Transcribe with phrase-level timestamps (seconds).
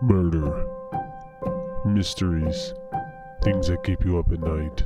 [0.00, 0.64] murder,
[1.84, 2.72] mysteries,
[3.42, 4.84] things that keep you up at night.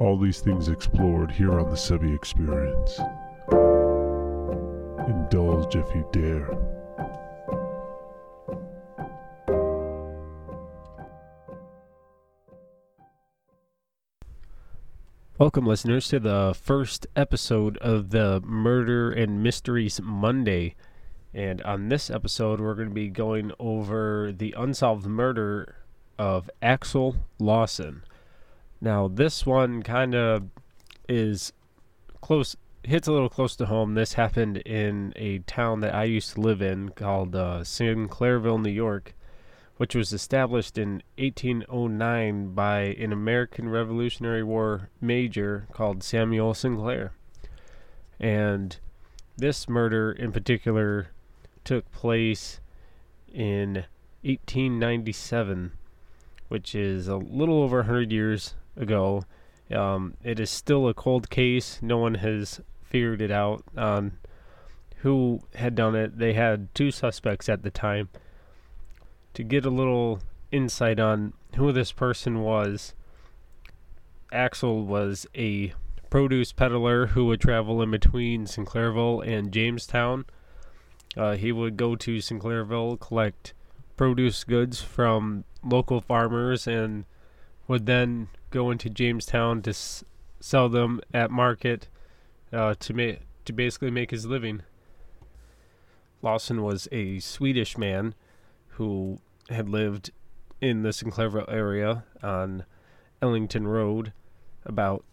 [0.00, 3.00] All these things explored here on the Sebi Experience.
[5.08, 6.50] Indulge if you dare.
[15.38, 20.76] Welcome, listeners, to the first episode of the Murder and Mysteries Monday.
[21.34, 25.74] And on this episode, we're going to be going over the unsolved murder
[26.16, 28.04] of Axel Lawson.
[28.80, 30.44] Now, this one kind of
[31.08, 31.52] is
[32.20, 33.94] close, hits a little close to home.
[33.94, 38.70] This happened in a town that I used to live in called uh, Sinclairville, New
[38.70, 39.12] York,
[39.76, 47.12] which was established in 1809 by an American Revolutionary War major called Samuel Sinclair.
[48.20, 48.76] And
[49.36, 51.08] this murder in particular
[51.64, 52.60] took place
[53.32, 53.84] in
[54.22, 55.72] 1897,
[56.48, 59.24] which is a little over 100 years ago.
[59.70, 61.78] Um, it is still a cold case.
[61.82, 64.18] No one has figured it out on
[64.98, 66.18] who had done it.
[66.18, 68.08] They had two suspects at the time.
[69.34, 70.20] To get a little
[70.52, 72.94] insight on who this person was,
[74.32, 75.74] Axel was a
[76.08, 80.24] produce peddler who would travel in between Sinclairville and Jamestown
[81.16, 83.54] uh, he would go to Sinclairville, collect
[83.96, 87.04] produce goods from local farmers, and
[87.68, 90.04] would then go into Jamestown to s-
[90.40, 91.88] sell them at market
[92.52, 94.62] uh, to make to basically make his living.
[96.22, 98.14] Lawson was a Swedish man
[98.68, 99.18] who
[99.50, 100.10] had lived
[100.60, 102.64] in the Sinclairville area on
[103.20, 104.12] Ellington Road,
[104.64, 105.04] about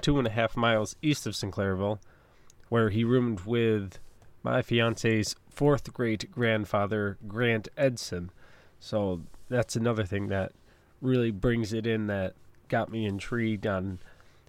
[0.00, 1.98] two and a half miles east of Sinclairville,
[2.68, 3.98] where he roomed with
[4.44, 8.30] my fiance's fourth great grandfather, Grant Edson.
[8.78, 10.52] So that's another thing that
[11.00, 12.34] really brings it in that
[12.68, 13.98] got me intrigued on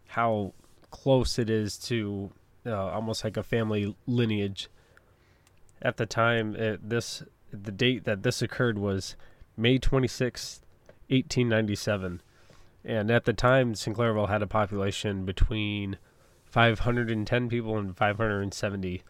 [0.10, 0.54] how
[0.92, 2.32] close it is to
[2.66, 4.70] uh, almost like a family lineage.
[5.82, 9.16] At the time, it, this the date that this occurred was
[9.56, 10.62] May 26,
[11.08, 12.22] 1897.
[12.84, 15.98] And at the time, Sinclairville had a population between
[16.46, 19.04] 510 people and 570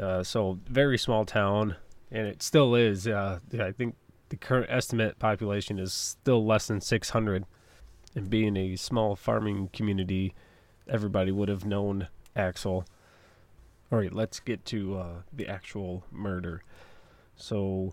[0.00, 1.76] uh, so very small town,
[2.10, 3.06] and it still is.
[3.06, 3.96] Uh, I think
[4.28, 7.44] the current estimate population is still less than 600.
[8.14, 10.34] And being a small farming community,
[10.88, 12.86] everybody would have known Axel.
[13.92, 16.62] All right, let's get to uh, the actual murder.
[17.36, 17.92] So,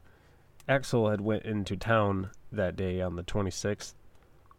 [0.68, 3.94] Axel had went into town that day on the 26th,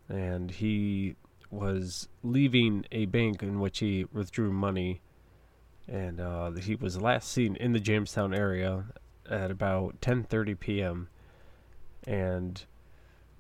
[0.09, 1.17] and he
[1.51, 5.01] was leaving a bank in which he withdrew money
[5.87, 8.85] and uh, he was last seen in the Jamestown area
[9.29, 11.09] at about 10:30 p.m.
[12.07, 12.65] And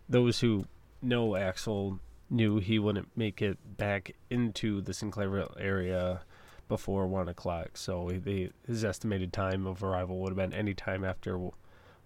[0.08, 0.66] those who
[1.02, 2.00] know Axel
[2.30, 6.22] knew he wouldn't make it back into the Sinclairville area
[6.68, 7.76] before one o'clock.
[7.76, 8.08] So
[8.66, 11.38] his estimated time of arrival would have been any time after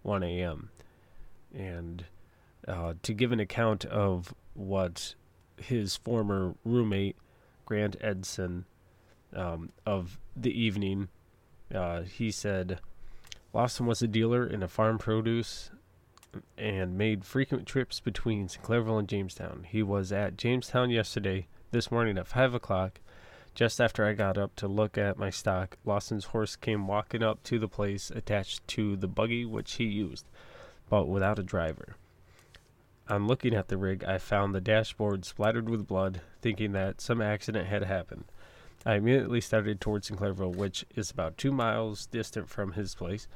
[0.02, 0.70] 1 a.m.
[1.54, 2.04] And
[2.66, 5.14] uh, to give an account of what
[5.56, 7.16] his former roommate
[7.64, 8.64] Grant Edson
[9.34, 11.08] um, of the evening,
[11.74, 12.80] uh, he said
[13.52, 15.70] Lawson was a dealer in a farm produce
[16.56, 19.66] and made frequent trips between Sinclairville and Jamestown.
[19.68, 23.00] He was at Jamestown yesterday, this morning at 5 o'clock.
[23.54, 27.42] Just after I got up to look at my stock, Lawson's horse came walking up
[27.44, 30.26] to the place attached to the buggy which he used,
[30.88, 31.96] but without a driver.
[33.08, 37.22] On looking at the rig, I found the dashboard splattered with blood, thinking that some
[37.22, 38.24] accident had happened.
[38.86, 43.28] I immediately started towards Sinclairville, which is about two miles distant from his place.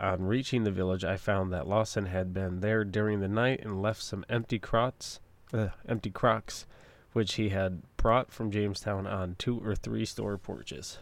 [0.00, 3.80] On reaching the village, I found that Lawson had been there during the night and
[3.80, 5.20] left some empty crots,
[5.52, 6.66] uh, empty crocks,
[7.12, 10.98] which he had brought from Jamestown on two or three store porches.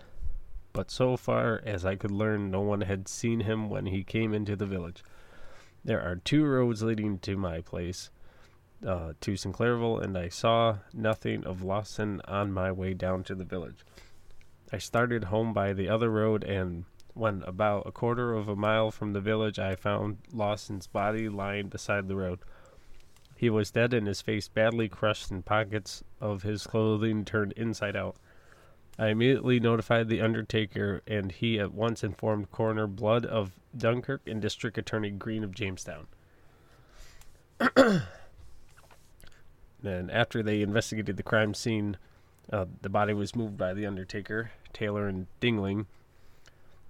[0.72, 4.34] But so far as I could learn, no one had seen him when he came
[4.34, 5.02] into the village.
[5.84, 8.10] There are two roads leading to my place,
[8.86, 13.44] uh, to Sinclairville, and I saw nothing of Lawson on my way down to the
[13.44, 13.84] village.
[14.72, 16.84] I started home by the other road, and
[17.14, 21.68] when about a quarter of a mile from the village, I found Lawson's body lying
[21.68, 22.40] beside the road.
[23.36, 27.96] He was dead and his face badly crushed and pockets of his clothing turned inside
[27.96, 28.16] out.
[28.98, 34.42] I immediately notified the undertaker, and he at once informed Coroner Blood of Dunkirk and
[34.42, 36.06] District Attorney Green of Jamestown.
[39.82, 41.96] And after they investigated the crime scene,
[42.52, 45.86] uh, the body was moved by the undertaker, Taylor and Dingling,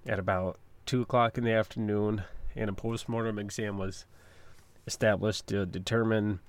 [0.05, 2.23] at about 2 o'clock in the afternoon,
[2.55, 4.05] and a postmortem exam was
[4.87, 6.39] established to determine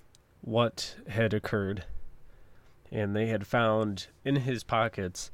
[0.41, 1.85] what had occurred.
[2.91, 5.31] And they had found in his pockets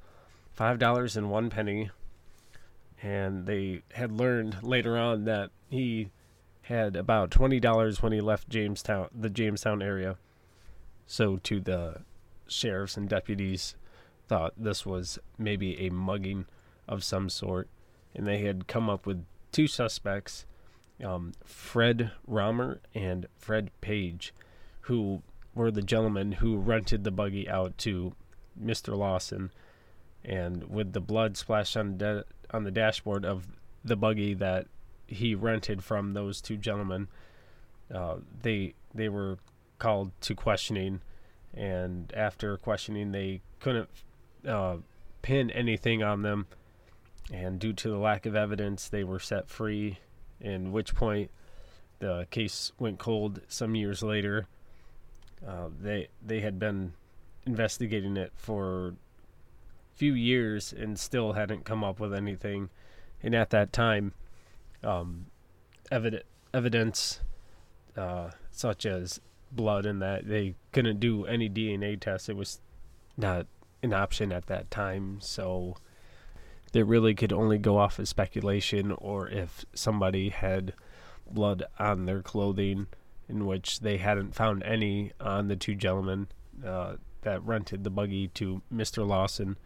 [0.58, 1.90] $5 and one penny.
[3.02, 6.10] And they had learned later on that he
[6.62, 10.16] had about $20 when he left Jamestown, the Jamestown area.
[11.10, 12.02] So, to the
[12.48, 13.74] sheriffs and deputies,
[14.28, 16.44] thought this was maybe a mugging
[16.86, 17.66] of some sort,
[18.14, 20.44] and they had come up with two suspects,
[21.02, 24.34] um, Fred Romer and Fred Page,
[24.82, 25.22] who
[25.54, 28.12] were the gentlemen who rented the buggy out to
[28.62, 28.94] Mr.
[28.94, 29.50] Lawson,
[30.22, 33.46] and with the blood splashed on de- on the dashboard of
[33.82, 34.66] the buggy that
[35.06, 37.08] he rented from those two gentlemen,
[37.94, 39.38] uh, they they were
[39.78, 41.00] called to questioning,
[41.54, 43.88] and after questioning, they couldn't
[44.46, 44.76] uh,
[45.22, 46.46] pin anything on them,
[47.32, 49.98] and due to the lack of evidence, they were set free.
[50.40, 51.30] In which point,
[51.98, 54.46] the case went cold some years later.
[55.46, 56.92] Uh, they they had been
[57.46, 58.94] investigating it for a
[59.94, 62.70] few years and still hadn't come up with anything.
[63.22, 64.12] And at that time,
[64.84, 65.26] um,
[65.90, 67.20] evidence
[67.96, 69.20] uh, such as
[69.50, 72.28] blood and that they couldn't do any DNA tests.
[72.28, 72.60] It was
[73.16, 73.46] not
[73.82, 75.76] an option at that time, so
[76.72, 80.74] they really could only go off of speculation or if somebody had
[81.30, 82.86] blood on their clothing,
[83.28, 86.28] in which they hadn't found any on the two gentlemen
[86.64, 89.06] uh, that rented the buggy to Mr.
[89.06, 89.56] Lawson.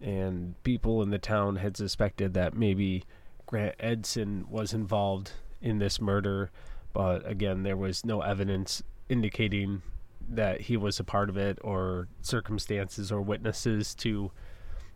[0.00, 3.04] And people in the town had suspected that maybe
[3.46, 6.50] Grant Edson was involved in this murder,
[6.92, 9.82] but again, there was no evidence indicating
[10.28, 14.30] that he was a part of it or circumstances or witnesses to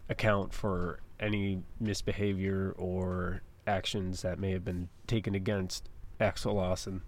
[0.09, 5.89] account for any misbehavior or actions that may have been taken against
[6.21, 7.03] Axel Lawson.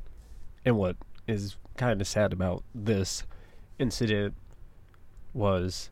[0.65, 3.25] And what is kind of sad about this
[3.79, 4.35] incident
[5.33, 5.91] was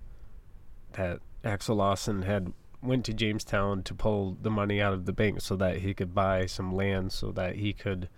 [0.93, 2.53] that Axel Lawson had
[2.83, 6.15] went to Jamestown to pull the money out of the bank so that he could
[6.15, 8.09] buy some land so that he could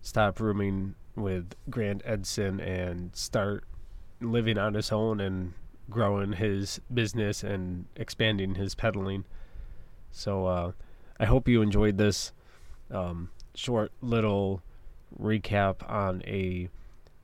[0.00, 3.64] stop rooming with Grant Edson and start
[4.20, 5.54] living on his own and
[5.90, 9.24] growing his business and expanding his peddling.
[10.10, 10.72] So uh,
[11.18, 12.32] I hope you enjoyed this
[12.90, 14.62] um, short little
[15.20, 16.68] recap on a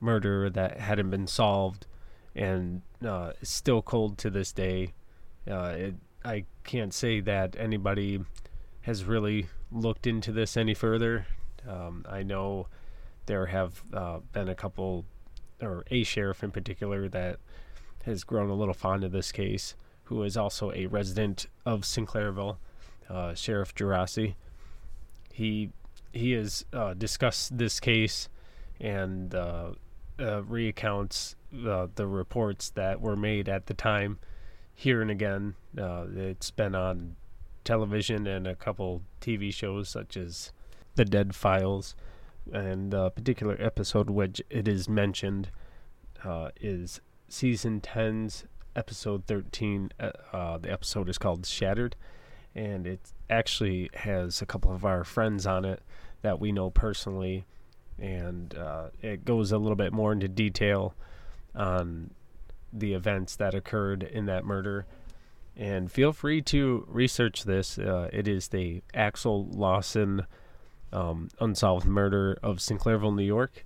[0.01, 1.87] murder that hadn't been solved
[2.35, 4.93] and uh, is still cold to this day.
[5.51, 5.95] Uh, it,
[6.25, 8.21] I can't say that anybody
[8.83, 11.27] has really looked into this any further.
[11.69, 12.69] Um, I know
[13.26, 15.05] there have uh, been a couple,
[15.61, 17.38] or a sheriff in particular, that
[18.05, 19.75] has grown a little fond of this case,
[20.05, 22.56] who is also a resident of Sinclairville,
[23.08, 24.34] uh, Sheriff Gerace.
[25.32, 25.70] He
[26.12, 28.28] he has uh, discussed this case
[28.81, 29.70] and uh,
[30.19, 34.19] uh, recounts the reports that were made at the time
[34.75, 35.55] here and again.
[35.78, 37.17] Uh, it's been on
[37.64, 40.52] television and a couple TV shows such as
[40.94, 41.94] The Dead Files
[42.52, 45.50] and the particular episode which it is mentioned
[46.25, 48.44] uh, is season 10's
[48.76, 49.91] episode 13.
[49.99, 51.97] Uh, uh, the episode is called Shattered,
[52.55, 55.82] and it actually has a couple of our friends on it
[56.22, 57.46] that we know personally,
[57.98, 60.94] and uh, it goes a little bit more into detail
[61.55, 62.10] on
[62.72, 64.86] the events that occurred in that murder.
[65.56, 67.79] And feel free to research this.
[67.79, 70.27] Uh, it is the Axel Lawson
[70.93, 73.65] um, unsolved murder of Sinclairville, New York.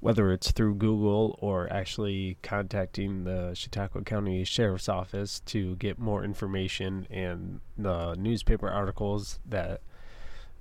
[0.00, 6.22] Whether it's through Google or actually contacting the Chautauqua County Sheriff's Office to get more
[6.22, 9.80] information and the newspaper articles that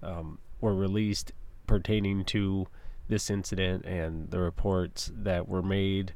[0.02, 1.34] um, were released
[1.68, 2.68] pertaining to
[3.10, 6.14] this incident and the reports that were made.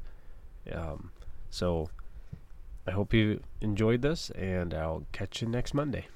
[0.72, 1.10] Um,
[1.50, 1.90] so
[2.86, 6.06] I hope you enjoyed this, and I'll catch you next Monday.